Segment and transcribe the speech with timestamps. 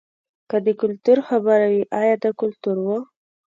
[0.49, 2.87] که د کلتور خبره وي ایا دا کلتور و.